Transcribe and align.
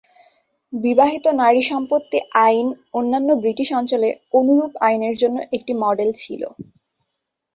বিবাহিত 0.73 1.25
নারী 1.41 1.61
সম্পত্তি 1.71 2.17
আইন 2.41 2.67
অন্যান্য 2.93 3.29
ব্রিটিশ 3.41 3.69
অঞ্চলে 3.79 4.09
অনুরূপ 4.39 4.71
আইনের 4.87 5.15
জন্য 5.21 5.37
একটি 5.55 5.73
মডেল 5.83 6.09
ছিল। 6.21 6.41